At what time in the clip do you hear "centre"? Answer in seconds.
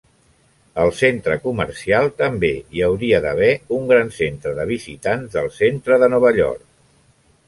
0.99-1.35, 4.21-4.55, 5.59-5.99